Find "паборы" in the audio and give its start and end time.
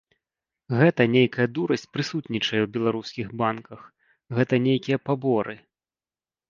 5.11-5.55